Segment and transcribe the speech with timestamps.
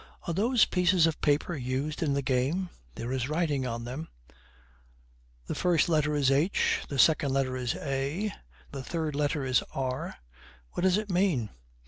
[0.23, 2.71] 'Are those pieces of paper used in the game?
[2.95, 4.07] There is writing on them:
[5.45, 8.31] "The first letter is H the second letter is A
[8.71, 10.15] the third letter is R."
[10.71, 11.51] What does it mean?'